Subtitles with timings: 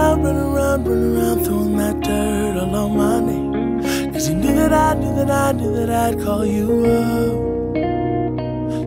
[0.00, 4.12] around, run around, run around, throwing that dirt all on my name.
[4.12, 7.32] Cause he knew that I knew that I knew that I'd call you up.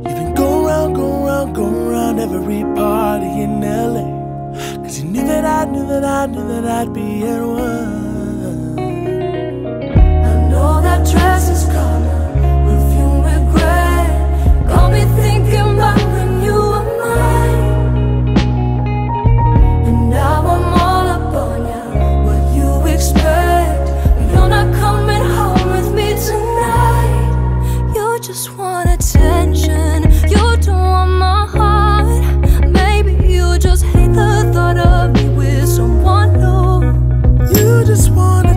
[0.06, 4.06] You've been going around, going around, going around every party in LA.
[4.84, 8.80] Cause he knew that I knew that I knew that I'd be at one.
[10.30, 11.93] I know that dress is gone.
[37.96, 38.53] just wanna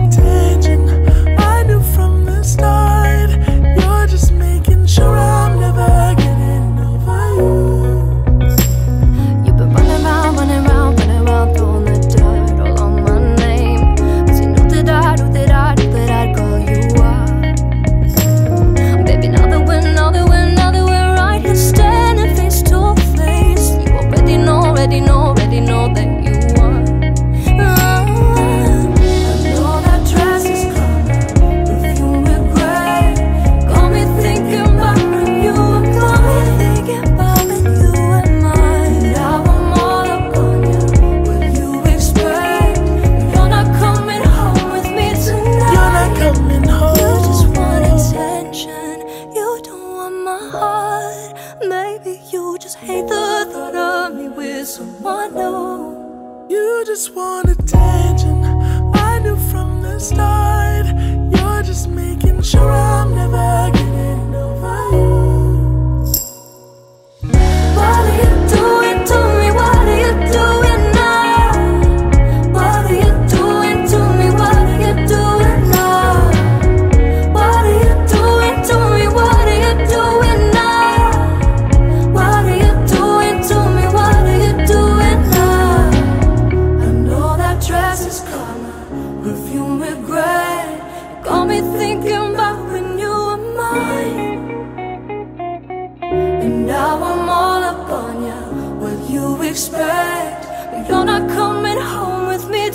[51.65, 56.47] Maybe you just hate the thought of me with someone new.
[56.49, 58.43] You just want attention.
[58.93, 60.56] I knew from the start.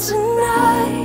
[0.09, 1.02] tonight.